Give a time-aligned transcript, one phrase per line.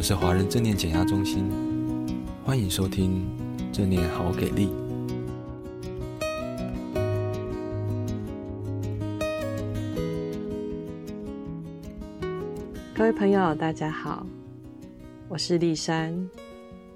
[0.00, 1.44] 们是华人正念减压中心，
[2.42, 3.22] 欢迎收听
[3.70, 4.70] 正念好给力。
[12.94, 14.24] 各位朋友，大家好，
[15.28, 16.30] 我是丽珊，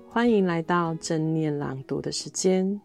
[0.09, 2.81] 欢迎来到正念朗读的时间。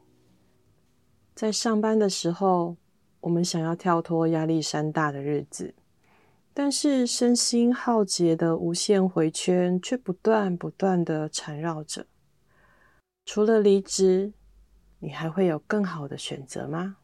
[1.33, 2.75] 在上班的时候，
[3.21, 5.74] 我们想要跳脱压力山大的日子。
[6.61, 12.05] 但是身心耗竭的无限回圈却不断不断的缠绕着。
[13.23, 14.33] 除了离职，
[14.99, 16.97] 你还会有更好的选择吗？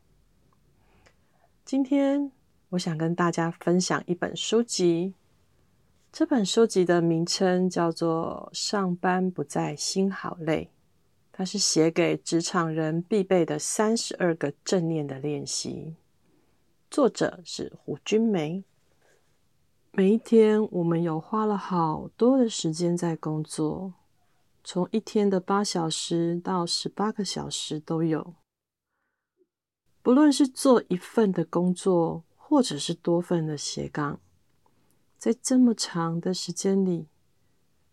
[1.63, 2.29] 今天
[2.71, 5.13] 我想跟大家分享一本书籍，
[6.11, 10.69] 这本书籍的名称叫做《上班不再心好累》，
[11.31, 15.95] 它是写给职场人必备的三十二个正念的练习，
[16.91, 18.61] 作者是胡君梅。
[19.97, 23.93] 每一天，我们有花了好多的时间在工作，
[24.61, 28.33] 从一天的八小时到十八个小时都有。
[30.01, 34.19] 不论是做一份的工作，或者是多份的斜杠，
[35.17, 37.07] 在这么长的时间里，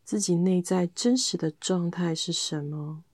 [0.02, 3.04] 自己内在真实的状态是什么？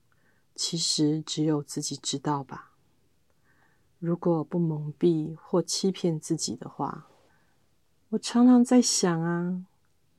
[0.55, 2.71] 其实只有自己知道吧。
[3.99, 7.08] 如果不蒙蔽或欺骗自己的话。
[8.11, 9.63] 我常常在想啊，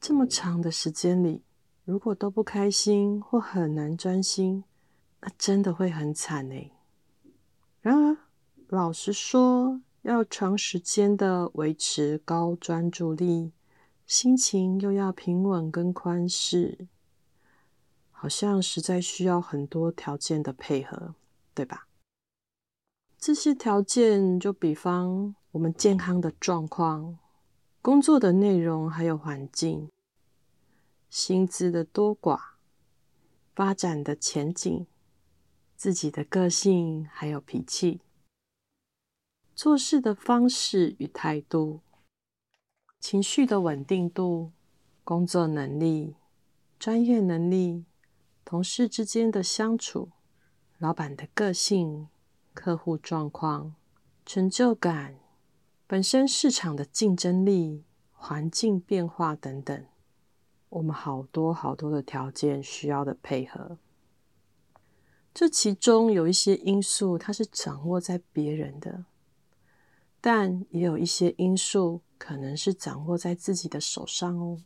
[0.00, 1.42] 这么长的时间里，
[1.84, 4.62] 如果都不开心或很难专心，
[5.20, 6.70] 那真的会很惨呢。
[7.80, 8.16] 然而，
[8.68, 13.50] 老实说，要长时间的维持高专注力，
[14.06, 16.86] 心情又要平稳跟宽适，
[18.12, 21.16] 好像实在需要很多条件的配合，
[21.52, 21.88] 对吧？
[23.18, 27.18] 这些条件，就比方我们健康的状况。
[27.82, 29.88] 工作的内容还有环境，
[31.08, 32.38] 薪资的多寡，
[33.54, 34.86] 发展的前景，
[35.76, 38.02] 自己的个性还有脾气，
[39.54, 41.80] 做事的方式与态度，
[43.00, 44.52] 情绪的稳定度，
[45.02, 46.16] 工作能力，
[46.78, 47.86] 专业能力，
[48.44, 50.10] 同事之间的相处，
[50.76, 52.08] 老板的个性，
[52.52, 53.74] 客户状况，
[54.26, 55.19] 成就感。
[55.90, 59.86] 本身市场的竞争力、环境变化等等，
[60.68, 63.76] 我们好多好多的条件需要的配合。
[65.34, 69.04] 这其中有一些因素，它是掌握在别人的，
[70.20, 74.62] 但也有一些因素可能是掌握在自己的手上哦。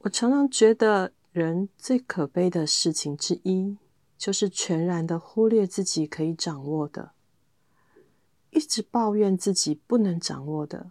[0.00, 3.78] 我常常觉得，人最可悲的事情之一，
[4.18, 7.12] 就是全然的忽略自己可以掌握的。
[8.52, 10.90] 一直抱怨自己不能掌握的，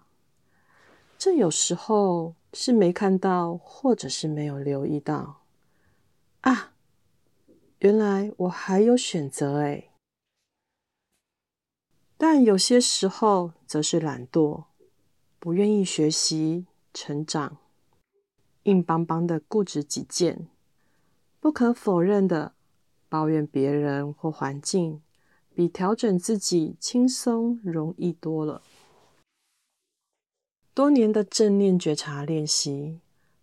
[1.17, 5.43] 这有时候是没看到，或者是没有留意到
[6.41, 6.73] 啊。
[7.79, 9.91] 原来我还有选择诶。
[12.17, 14.65] 但有些时候则是懒惰，
[15.39, 17.57] 不愿意学习成长，
[18.63, 20.47] 硬邦邦的固执己见，
[21.39, 22.53] 不可否认的
[23.07, 25.01] 抱怨别人或环境。
[25.61, 28.63] 比调整自己轻松容易多了。
[30.73, 32.99] 多年的正念觉察练习，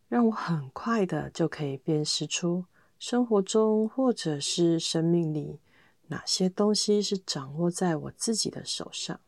[0.08, 2.64] 让我很快的就可以辨识出
[2.98, 5.60] 生活中或者是生命里
[6.08, 9.20] 哪些东西是掌握在我自己的手上，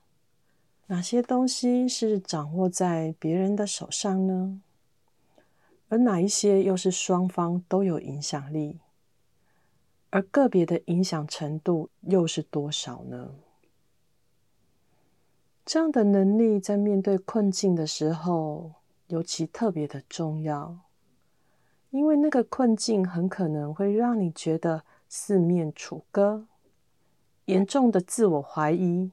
[0.88, 4.60] 哪些东西是掌握在别人的手上呢？
[5.88, 8.80] 而哪一些又是双方都有影响力？
[10.10, 13.34] 而个别的影响程度又是多少呢？
[15.64, 18.72] 这样的能力在面对困境的时候，
[19.06, 20.78] 尤其特别的重要，
[21.90, 26.46] 因为那个困境很可能会让你觉得四面楚歌，
[27.44, 29.12] 严重的自我怀疑，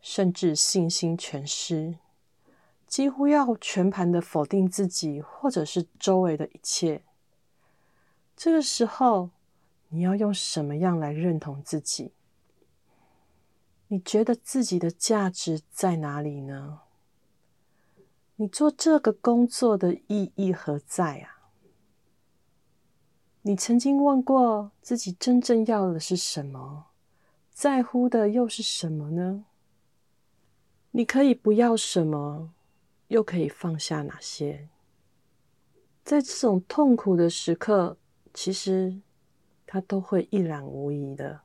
[0.00, 1.98] 甚至信心全失，
[2.86, 7.02] 几乎要全盘的否定自己或者是周围的一切。
[8.34, 9.28] 这个时候，
[9.94, 12.12] 你要用什么样来认同自己？
[13.88, 16.80] 你觉得自己的价值在哪里呢？
[18.36, 21.50] 你做这个工作的意义何在啊？
[23.42, 26.86] 你曾经问过自己真正要的是什么？
[27.50, 29.44] 在乎的又是什么呢？
[30.92, 32.54] 你可以不要什么，
[33.08, 34.70] 又可以放下哪些？
[36.02, 37.98] 在这种痛苦的时刻，
[38.32, 39.02] 其实。
[39.66, 41.40] 它都会一览无遗的，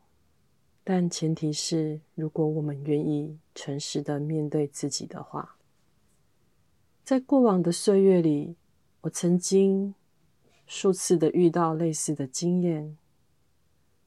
[0.83, 5.55] 但前提是，如果我们愿意诚实的面对自己的话。
[7.03, 8.55] 在过往的岁月里，
[9.01, 9.95] 我曾经
[10.65, 12.97] 数次的遇到类似的经验，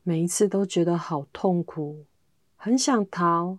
[0.03, 2.05] 每一次都觉得好痛苦，
[2.57, 3.59] 很想逃，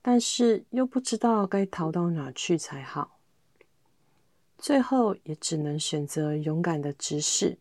[0.00, 3.18] 但是又不知道该逃到哪去才好。
[4.56, 7.58] 最后也只能选择勇敢的直视，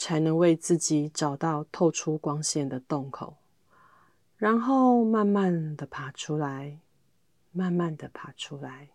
[0.00, 3.36] 才能为自己找到透出光线的洞口，
[4.38, 6.78] 然后慢慢的爬出来，
[7.52, 8.88] 慢慢的爬出来。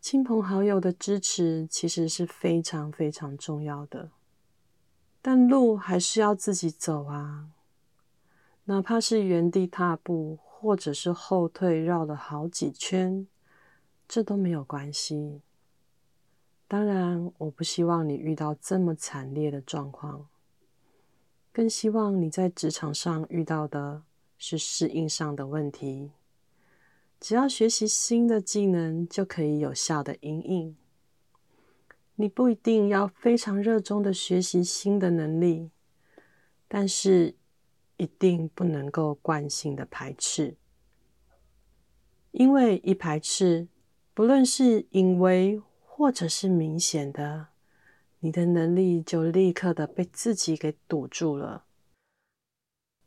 [0.00, 4.10] 亲朋好友的支持其实是非常非常重要的，
[5.22, 7.50] 但路还是要自己走啊。
[8.64, 13.28] 哪怕是原地踏步，或者是后退绕了好几圈，
[14.08, 15.42] 这都没有关系。
[16.72, 20.26] 当然，我不希望你遇到这么惨烈的状况，
[21.52, 24.04] 更希望你在职场上遇到的
[24.38, 26.12] 是适应上的问题。
[27.20, 30.74] 只要学习新的技能，就可以有效的因应。
[32.14, 35.70] 你不一定要非常热衷的学习新的能力，
[36.68, 37.34] 但是
[37.98, 40.56] 一定不能够惯性的排斥，
[42.30, 43.68] 因为一排斥，
[44.14, 45.60] 不论是因为
[45.94, 47.48] 或者是明显的，
[48.20, 51.64] 你的能力就立刻的被自己给堵住了。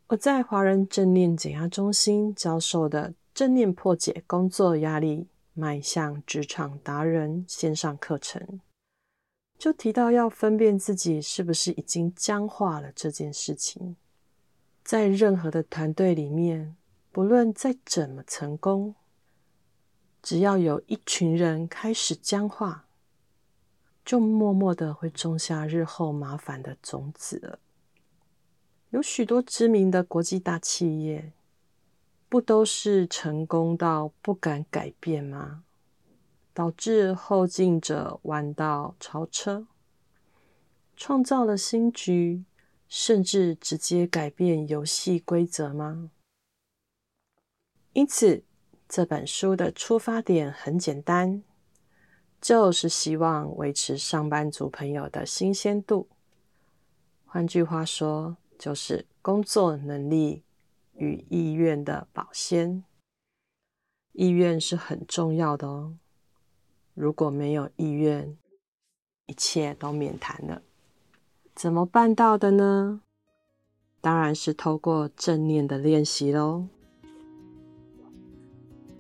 [0.08, 3.16] 我在华人正念减压中心教授的。
[3.34, 8.62] 正念破解工作压力，迈向职场达人线上课程，
[9.58, 13.98] 就提到要分辨自己是不是已经僵化了这件事情。
[14.86, 16.78] 在任何的团队里面，
[17.12, 18.96] 不论再怎么成功，
[20.26, 22.88] 只要有一群人开始僵化，
[24.04, 27.60] 就默默的会种下日后麻烦的种子了。
[28.90, 31.32] 有许多知名的国际大企业。
[32.28, 35.64] 不都是成功到不敢改变吗？
[36.56, 39.68] 导致后进者弯道超车，
[40.98, 42.44] 创造了新局，
[42.90, 46.10] 甚至直接改变游戏规则吗？
[47.94, 48.44] 因此，
[48.88, 51.44] 这本书的出发点很简单，
[52.40, 56.08] 就是希望维持上班族朋友的新鲜度。
[57.26, 60.44] 换句话说，就是工作能力。
[60.98, 62.86] 与意愿的保鲜，
[64.14, 65.98] 意愿是很重要的哦。
[66.94, 68.38] 如果没有意愿，
[69.26, 70.62] 一切都免谈了。
[71.54, 73.02] 怎么办到的呢？
[74.00, 76.70] 当然是透过正念的练习喽。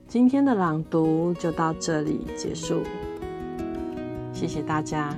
[0.07, 2.83] 今天的朗读就到这里结束，
[4.31, 5.09] 谢谢大家，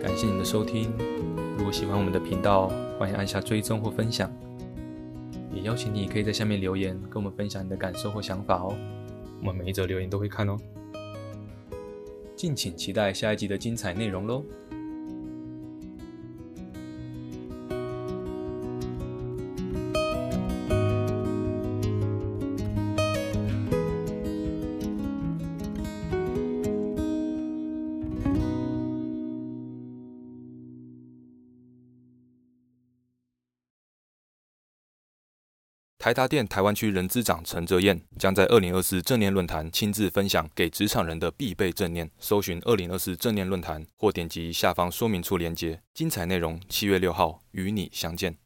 [0.00, 0.90] 感谢你的收听。
[1.58, 4.32] 如果喜欢我们的频道，欢迎按下追踪或分享。
[5.52, 8.72] 也邀请你可以在下面留言，跟我们分享你的感受或想法哦。
[9.40, 10.56] 我们每一则留言都会看哦。
[12.36, 14.44] 敬请期待下一集的精彩内容喽。
[35.98, 42.08] 台达电台湾区人资长陈泽燕将在二零二四正念论坛亲自分享给职场人的必备正念。
[42.20, 45.82] 搜寻二零二四正念论坛，或点击下方说明处链接。
[45.92, 48.38] 精彩内容，七月六号与你相见。